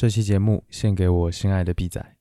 [0.00, 2.19] 这期节目献给我心爱的 B 仔。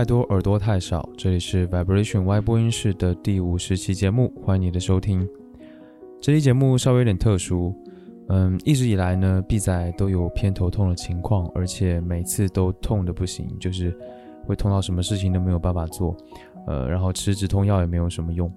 [0.00, 1.06] 太多，耳朵太少。
[1.14, 5.28] 这里是 Vibration Y 播音室的第五十期节目，欢迎你的收听。
[6.22, 7.74] 这期节目稍微有点特殊，
[8.30, 13.94] 嗯，一直以来呢，B 仔都有偏头痛的情况，而且每次都痛的不行，就是
[14.46, 16.16] 会痛到什么事情都没有办法做，
[16.66, 18.50] 呃，然后吃止痛药也没有什么用。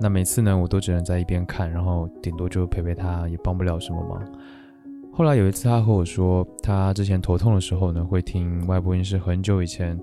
[0.00, 4.26] 那每次呢，我都只能在一边看，然后顶多就陪陪他，也帮不了什么忙。
[5.12, 10.00] 后来有一次，他和我说，他之前头痛的时候呢，会听外播音室很久以前。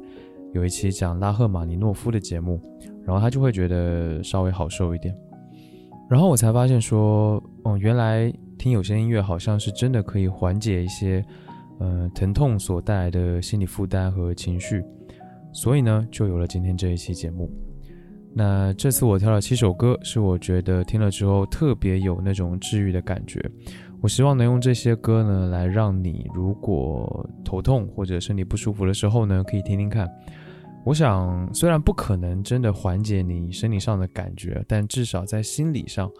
[0.56, 2.62] 有一期讲拉赫玛尼诺夫的节目，
[3.04, 5.14] 然后他就会觉得稍微好受一点。
[6.10, 11.22] 然后我才发现说，哦，原来听有些音乐好像是真的可以缓解一些，
[11.80, 14.82] 呃，疼痛所带来的心理负担和情绪。
[15.52, 17.52] 所以呢，就有了今天这一期节目。
[18.34, 23.44] 那这次我挑了七首歌，是我觉得听了之后特别有那种治愈的感觉。
[24.00, 30.10] 我希望能用这些歌呢，来让你如果头痛或者身体不舒服的时候呢，可以听听看。
[30.86, 36.12] 我想，虽然不可能真的缓解你生理上的感觉，但至少在心理上，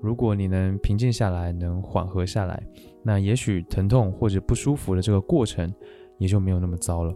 [0.00, 2.62] 如果你能平静下来，能缓和下来，
[3.02, 5.70] 那也许疼痛或者不舒服的这个过程
[6.16, 7.14] 也就没有那么糟了。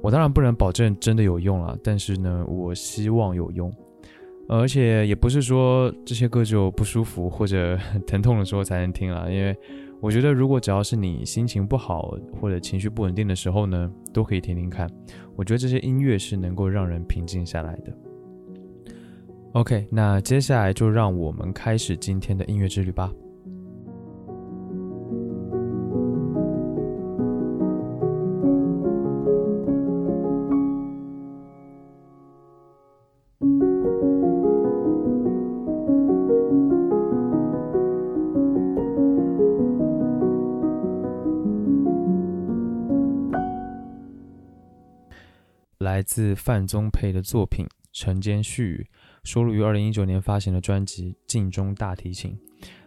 [0.00, 3.70] 我当然不能保证真的有用了，但是呢，我希望有用。
[4.48, 9.56] 而且也不是说这些歌只有不舒服或者 疼痛的时候才能听了，因为。
[10.00, 14.88] 我觉得，如果只要是你心情不好或者情绪不稳定的时候呢，都可以听听看。
[15.36, 17.92] 我觉得这些音乐是能够让人平静下来的。
[19.52, 23.12] OK，那接下来就让我们开始今天的音乐之旅吧。
[45.80, 48.86] 来自范宗沛的作品《晨间絮语》，
[49.24, 52.32] 收录于二零一九年发行的专辑《镜中大提琴》。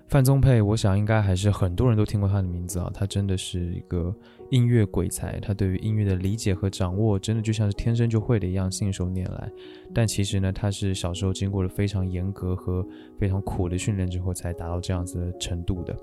[0.07, 4.15] 范宗沛，我想应该还是很多人都听过他的名字啊，他真的是一个
[4.51, 9.51] 音乐鬼才，他对于音乐的理解和掌握，真的就像是天生就会的一样，信手拈来。
[9.91, 12.85] 但其实呢，他是小时候经过了非常严格和
[13.17, 15.97] 非常苦的训练之后，才达到这样子的程度的。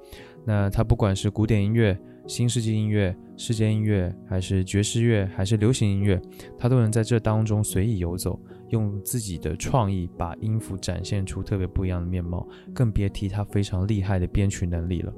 [0.46, 6.20] 那他不管是古典音乐、新世纪音乐、世界音乐，还是爵士乐，还是流行音乐，
[6.58, 8.40] 他都能在这当中随意游走。
[8.70, 15.12] 用自己的创意把音符展现出特别不一样的面貌，更别提他非常厉害的编曲能力了。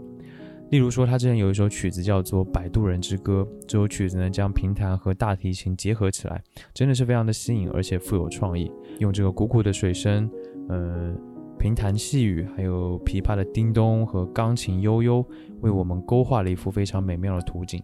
[0.71, 8.73] 例如说，他之前有一首曲子叫做《摆渡人之歌》，这首曲子呢将平弹和大提琴结合起来，真的是非常的新颖，而且富有创意。
[8.99, 10.31] 用这个鼓鼓的水声，
[10.71, 11.15] 呃，
[11.59, 15.25] 平弹细雨，还有琵琶的叮咚和钢琴悠悠，
[15.61, 17.83] 为我们勾画了一幅非常美妙的图景。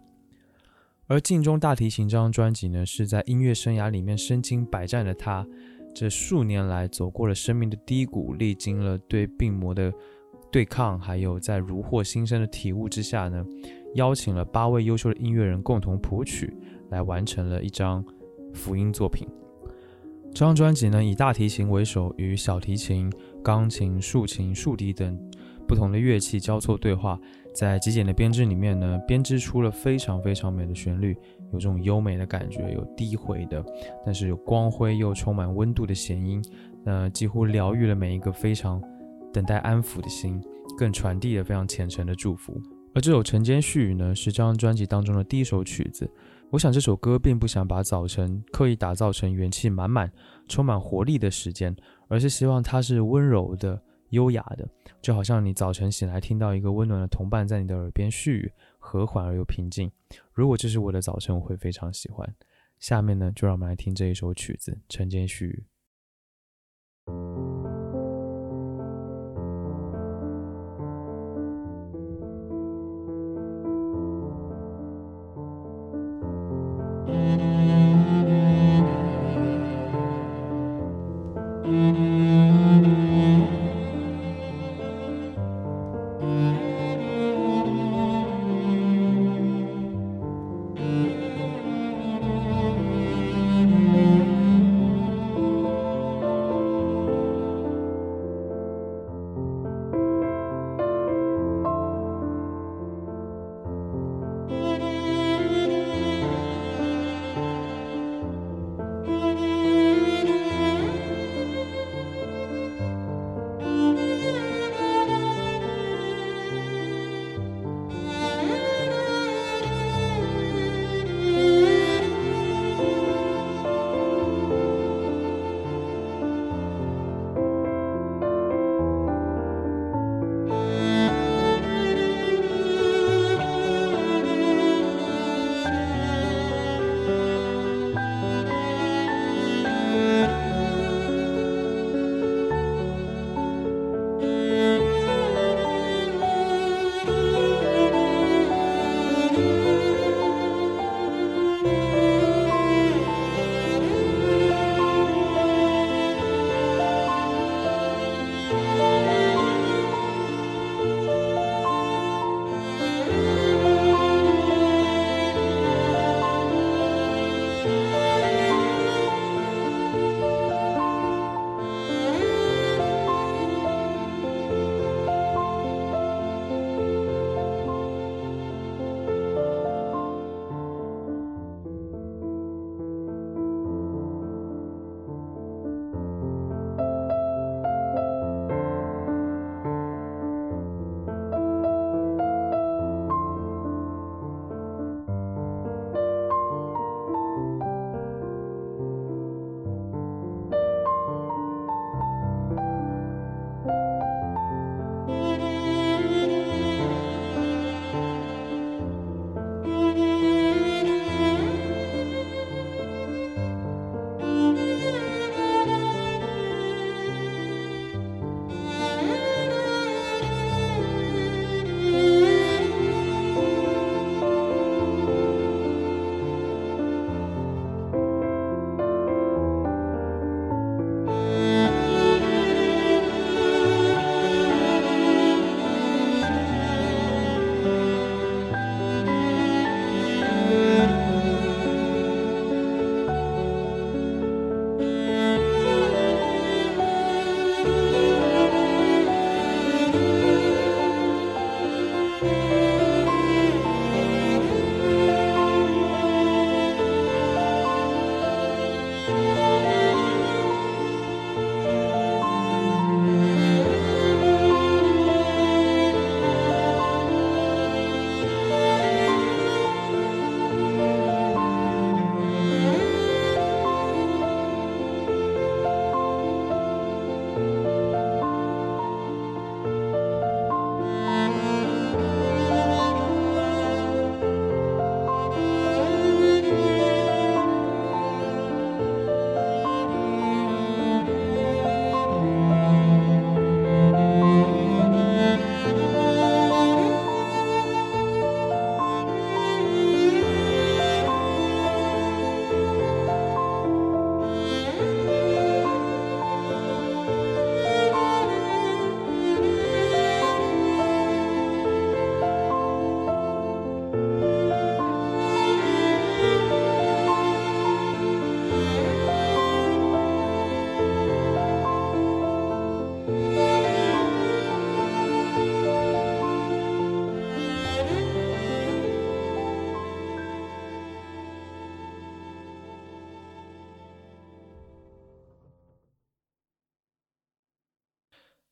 [1.06, 5.46] 而镜中大提琴这张专辑呢，是在音乐生涯里面身经百战的他，
[5.94, 9.92] 这数年来走过了生命的低谷，历经了对病魔的
[10.50, 13.42] 对抗，还有在如获新生的体悟之下呢，
[13.94, 16.52] 邀请了八位优秀的音乐人共同谱曲，
[16.90, 18.04] 来完成了一张
[18.52, 19.26] 福音作品。
[20.34, 23.10] 这张专辑呢，以大提琴为首，与小提琴、
[23.43, 25.19] 钢琴、竖琴、竖笛等
[25.66, 27.19] 不同的乐器交错对话。
[27.54, 31.16] 在极简的编制里面呢，编织出了非常非常美的旋律，
[31.53, 33.65] 有这种优美的感觉，有低回的，
[34.04, 36.41] 但是有光辉又充满温度的弦音，
[36.84, 38.80] 那几乎疗愈了每一个非常
[39.33, 40.41] 等待安抚的心，
[40.78, 42.60] 更传递了非常虔诚的祝福。
[42.95, 46.09] 而这首晨间絮语呢，是这张专辑当中的第一首曲子。
[46.51, 50.10] 我想这首歌并不想把早晨刻意打造成元气满满、
[50.48, 51.77] 充满活力的时间，
[52.09, 53.81] 而是希望它是温柔的。
[54.10, 54.66] 优雅的，
[55.03, 59.93] 就好像你早晨醒来听到一个温暖的同伴在你的耳边絮语，和缓而又平静。
[60.33, 62.27] 如果这是我的早晨，我会非常喜欢。
[62.78, 65.63] 下面呢，就让我们来听这一首曲子《晨间絮语》。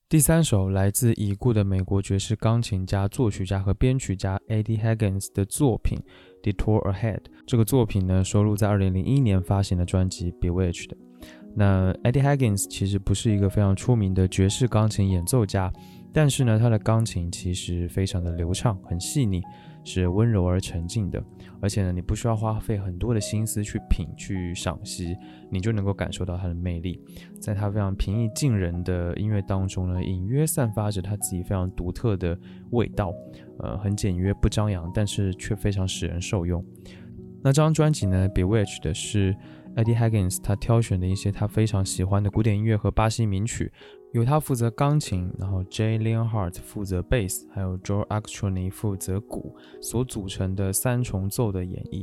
[0.09, 5.99] 第三首来自已故的美国爵士钢琴家、作曲家和编曲家 Eddie Higgins 的作品
[6.49, 7.17] 《Detour Ahead》。
[7.45, 10.91] 这个作品呢，收录在2001年发行的专辑《Bewitched》。
[11.57, 15.73] 那 Eddie Higgins 其实不是一个非常出名的爵士钢琴演奏家，
[16.13, 19.43] 但是呢，他的钢琴其实非常的流畅，很细腻。
[19.87, 21.25] 是温柔而沉静的，
[21.61, 25.17] 而且呢，你不需要花费很多的心思去品、去赏析，
[25.49, 27.01] 你就能够感受到它的魅力。
[27.41, 32.37] 在它非常平易近人的音乐当中呢，隐约散发着他自己非常独特的
[32.73, 33.13] 味道。
[33.61, 36.63] 呃，很简约不张扬，但是却非常使人受用。
[37.43, 39.35] 那这张专辑呢，《Bewitch》的是
[39.77, 43.71] Eddie Higgins 他挑选的一些他非常喜欢的古典音乐和巴西名曲。
[44.17, 52.03] 由他负责钢琴，然后 Jay Leonhardt 负责贝斯，还有 Joe Armstrong 负责鼓所组成的三重奏的演绎。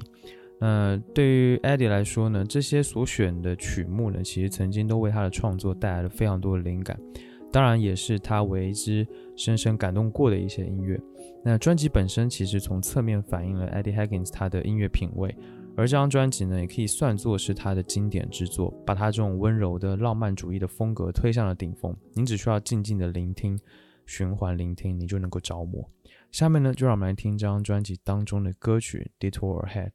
[0.60, 6.96] 那对于 Eddie 来说呢，这些所选的曲目呢，其实曾经都为他的创作带来了非常多的灵感，
[7.52, 11.02] 当然也是他为之深深感动过的一些音乐。
[11.44, 15.36] 那专辑本身其实从侧面反映了 Eddie Higgins 他的音乐品味。
[15.76, 21.96] 而这张专辑呢，也可以算作是他的经典之作，把他这种温柔的浪漫主义的风格推向了顶峰。
[22.14, 23.60] 您只需要静静的聆听，
[24.06, 25.90] 循环聆听，你就能够着魔。
[26.32, 29.92] 下面呢，就让我们来听这张专辑当中的歌曲《Detour Ahead》。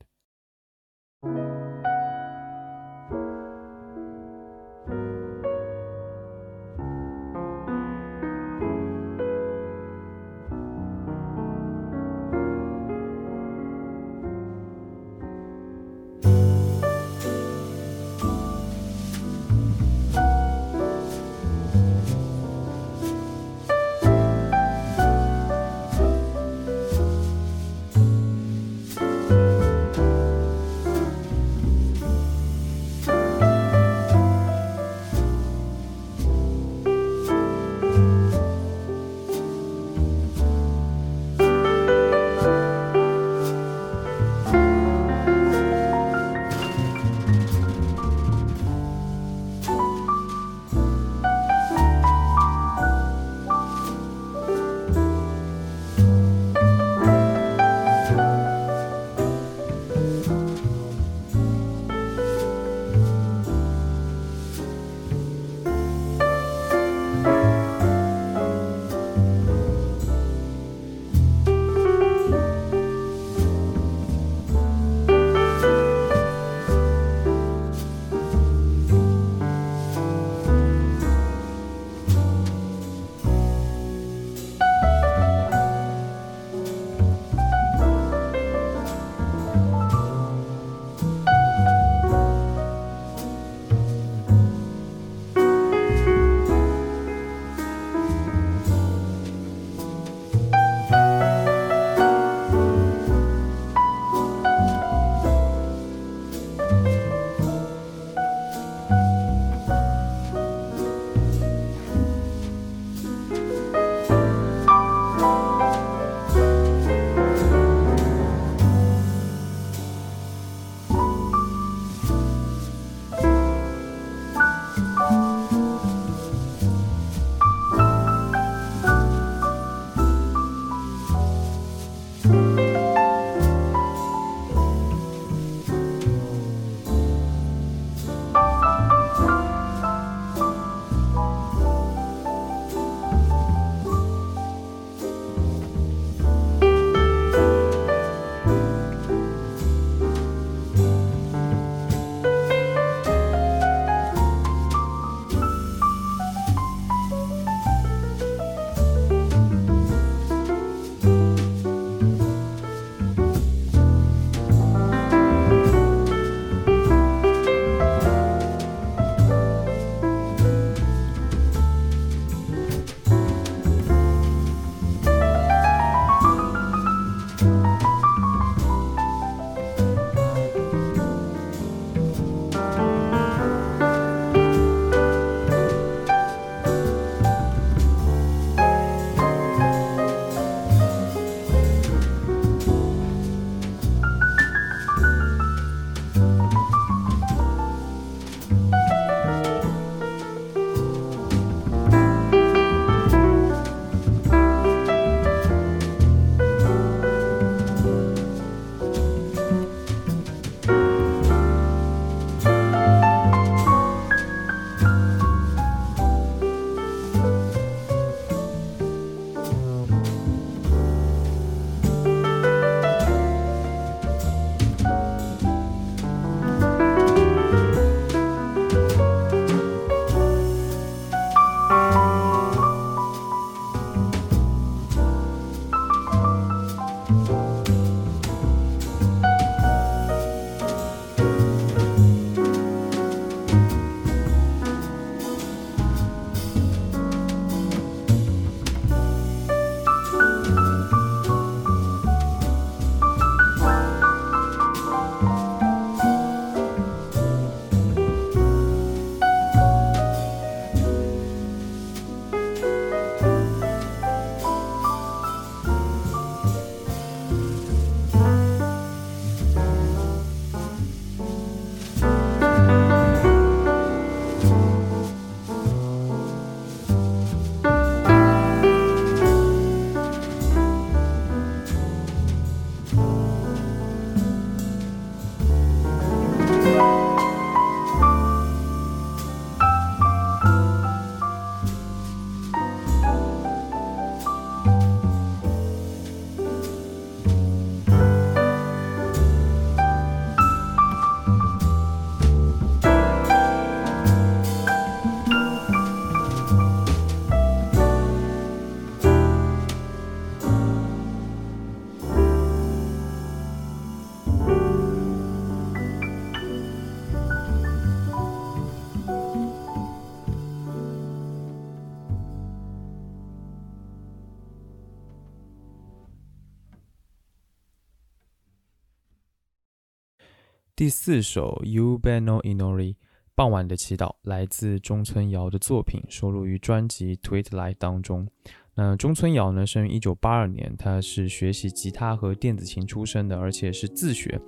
[330.78, 332.92] 第四首《U Beno Inori》
[333.34, 338.28] 傍晚的祈祷，来自中村遥的作品，收录于专辑《Twilight》当中。
[338.76, 344.40] 那中村遥呢，生于一九八二年，他是学习吉他和电子琴出身的，而且是自学。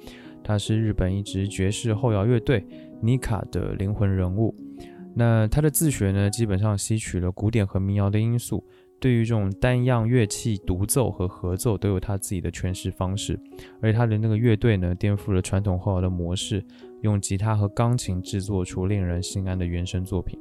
[0.45, 2.65] 他是日本一支爵士后摇乐队
[3.03, 4.55] Nika 的灵魂人物。
[5.17, 8.65] 那他的自学呢，基本上吸取了古典和民谣的因素，
[9.01, 13.41] 对于这种单样乐器独奏和合奏都有他自己的诠释方式。
[13.81, 16.65] 而且他的那个乐队呢，颠覆了传统后摇的模式，
[17.01, 20.39] 用吉他和钢琴制作出令人心安的原声作品。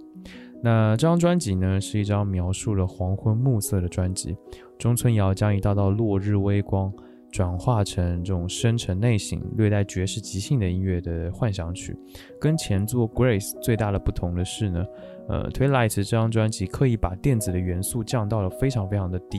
[0.61, 4.35] 那这张专辑呢，是一张描述了黄昏暮色的专辑。
[4.77, 6.91] 中村遥将一道道落日微光
[7.31, 11.95] 转化成这种深沉内省、略带爵士即兴的音乐的幻想曲。
[12.41, 14.85] 跟前作《Grace》最大的不同的是呢，
[15.29, 19.37] 呃，《Twilight》这张专辑刻意把电子的元素降到了非常非常的低，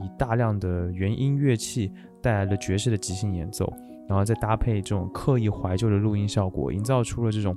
[0.00, 1.92] 以大量的原音乐器
[2.22, 3.70] 带来了爵士的即兴演奏，
[4.08, 7.54] 然后再搭配这种刻意怀旧的录音效果，营造出了这种。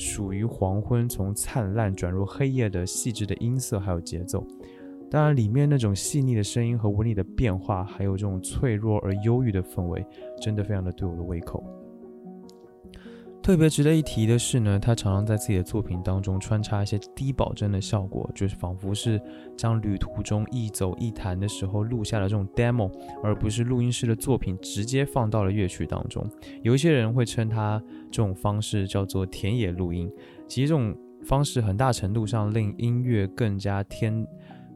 [0.00, 4.46] 属于黄昏，从灿烂转入黑夜的细致的音色，还有节奏。
[5.10, 10.06] 当然，里面那种细腻的声音和纹理的变化，还有这种脆弱而忧郁的氛围，
[10.40, 11.64] 真的非常的对我的胃口。
[13.48, 19.18] 特别值得一提的是呢，他常常在自己的作品当中穿插一些低保真的效果，就是仿佛是
[19.56, 22.92] 将旅途中一走一弹的时候录下了这种 demo，
[23.24, 26.30] 而不是录音师的作品直接放到了乐曲当中。
[26.60, 30.12] 有一些人会称他这种方式叫做田野录音，
[30.46, 34.26] 其实这种方式很大程度上令音乐更加天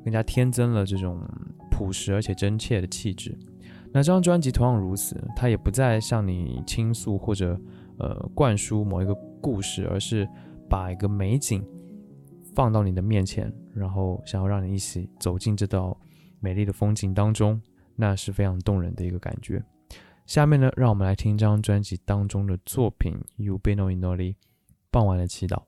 [0.02, 1.20] 更加添增了这种
[1.70, 3.36] 朴实而且真切的气质。
[3.92, 7.60] 那这张专辑同样如此，他也不再向你倾诉或者。
[7.98, 10.28] 呃，灌输某一个故事，而是
[10.68, 11.64] 把一个美景
[12.54, 15.96] 放到你的面前，然后想要让你一起走进这道
[16.40, 17.60] 美丽的风景当中，
[17.96, 19.62] 那是非常动人的一个感觉。
[20.26, 24.32] 下面呢，让我们来听这张专辑当中的作品《You Beno Inoli》，
[24.90, 25.62] 傍晚的祈祷。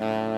[0.00, 0.37] Uh...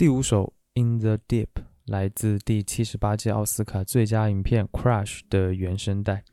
[0.00, 0.50] 第五首
[0.82, 1.44] 《In the Deep》
[1.84, 6.24] 来自第七十八届奥斯卡最佳影片《Crash》的原声带。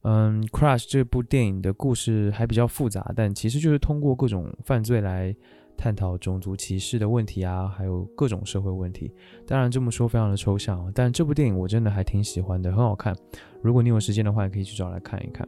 [0.00, 5.36] 嗯，《Crash》这部电影的故事还比较复杂，但其实就是通过各种犯罪来
[5.76, 9.12] 探讨种族歧视的问题啊，还有各种社会问题。
[9.46, 13.14] 当然这么说非常的抽象，但这部电影我真的还挺喜欢的，很好看。
[13.60, 15.46] 如果你有时间的话，也可以去找来看一看。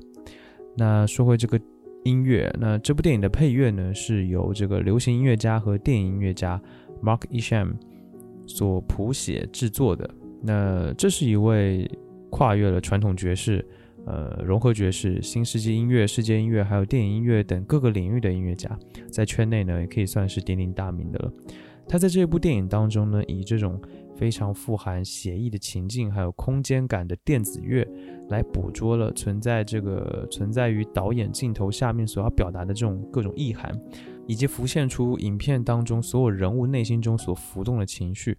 [0.76, 1.58] 那说回这个
[2.04, 6.60] 音乐，那这部电影的配乐呢，是由这个流行音乐家和电影音乐家。
[7.04, 7.74] Mark Isham
[8.46, 10.08] 所谱写制作的，
[10.42, 11.90] 那这是一位
[12.30, 13.64] 跨越了传统爵士、
[14.06, 18.78] 呃融合爵士、新世纪音乐、世界音乐，还有电影音乐等各个领域的音乐家，
[19.10, 21.32] 在圈内呢也可以算是鼎鼎大名的了。
[21.86, 23.78] 他在这部电影当中呢，以这种
[24.16, 27.86] 非常富含写意的情境，还有空间感的电子乐，
[28.30, 33.70] 来捕捉了存在这个存在于导演镜头下面所要表达的这种各种意涵。
[34.26, 38.36] 以及浮现出影片当中所有人物内心中所浮动的情绪，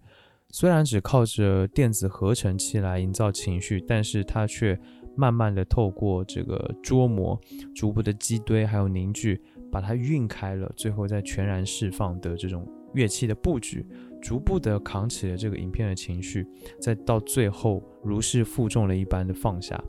[0.50, 4.78] 虽然只靠着电子合成器来营造情绪，但是它却
[5.16, 7.40] 慢慢的透过这个捉摸，
[7.74, 13.86] 逐步的积堆还有凝聚，把它晕开了，最后再全然释放的这种乐器的布局，
[14.20, 16.46] 逐步的扛起了这个影片的情绪，
[16.80, 19.82] 再到最后如释负重了一般的放下。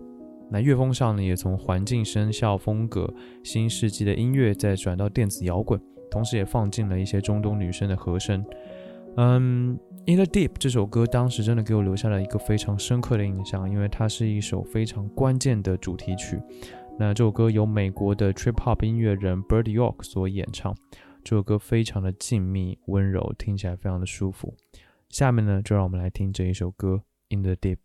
[0.50, 5.80] 那乐风上呢，也从环境声效风格、新世纪的音乐，再转到电子摇滚，
[6.10, 8.44] 同时也放进了一些中东女生的和声。
[9.18, 9.78] 嗯，
[10.12, 16.40] 《In the Deep》这首歌当时真的给我留下了一个非常深刻的印象，因为它是一首非常关键的主题曲。
[17.00, 20.76] 那这首歌由美国的 Trip Hop 音乐人 Bird York 所演唱，
[21.24, 24.56] 这首歌非常的静谧温柔，听起来非常的舒服。
[25.10, 27.02] 下面呢，就让我们来听这一首歌
[27.36, 27.78] 《In the Deep》。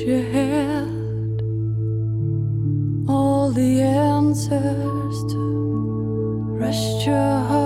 [0.00, 0.88] You had
[3.08, 7.59] all the answers to rest your heart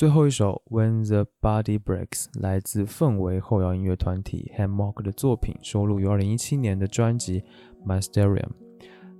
[0.00, 7.42] 最后一首《When the Body Breaks》来自氛围后摇音乐团体 Hammock 的作品，收录于2017年的专辑
[7.86, 8.38] 《Mysterium》。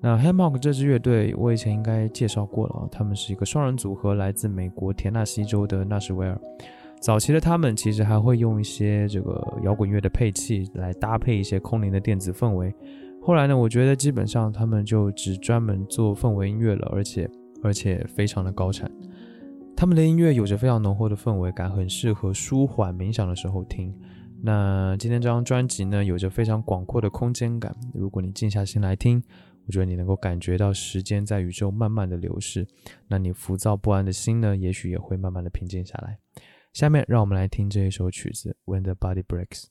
[0.00, 6.40] 那 Hammock 这支乐队，我以前应该介绍过了啊，他们是一个双人组合，来自美国田纳西州的纳什维尔。
[6.98, 12.74] 早期的他们其实还会用一些这个摇滚乐的配器来搭配一些空灵的电子氛围。
[13.20, 17.30] 后来呢，我觉得基本上他们就只专门做氛围音乐了，而且
[17.62, 18.90] 而且非常的高产。
[19.80, 23.98] 他们的音乐有着非常浓厚的氛围感，很适合舒缓冥想的时候听。
[24.42, 27.74] 那今天这张专辑呢，有着非常广阔的空间感。
[27.94, 29.24] 如果你静下心来听，
[29.64, 32.68] 我觉得你能够感觉到时间在宇宙慢慢的流逝。
[33.08, 36.18] 那你浮躁不安的心呢，也许也会慢慢的平静下来。
[36.74, 39.62] 下面让我们来听这一首曲子《When the Body Breaks》。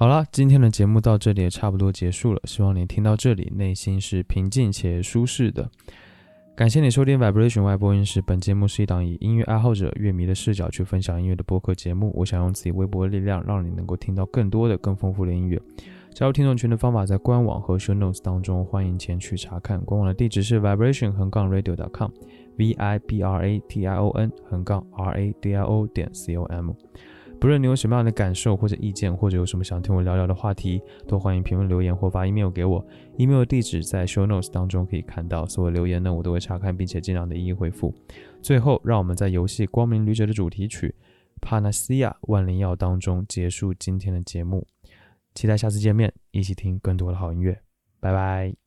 [0.00, 2.40] 好啦，今天的节目到这里也差不多结束了。
[2.44, 5.70] 希望你听到这里，内心是平静且舒适的。
[6.56, 8.22] 感谢你收听 Vibration 外播音室。
[8.22, 12.10] 本节目是一档以音乐爱好者、乐迷的视角去分享音乐的播客节目。
[12.16, 15.60] 我想用自己微薄的力量，让你能够听到更多的、更丰富的音乐。
[16.14, 19.78] 加入听众群的方法在官网和 Show Notes 当中，欢迎前去查看。
[19.82, 25.54] 官网的地址是 Vibration 横杠 Radio.com，V I B R A T I O N 横杠 R A D
[25.54, 26.70] I O 点 C O M。
[27.40, 32.86] 不论你有什么样的感受或者意见，或者有什么想听我聊聊的话题，都欢迎评论留言或发 email 给我。
[33.16, 35.46] email 地址在 show notes 当中可以看到。
[35.46, 37.94] 所有留言呢，我都会查看，并且尽量的一一回复。
[38.42, 40.94] 最后，让我们在游戏《光明旅者》的主题曲
[41.40, 44.66] 《Panacea 万灵药》当中结束今天的节目。
[45.34, 47.62] 期待下次见面，一起听更多的好音乐。
[48.00, 48.59] 拜拜。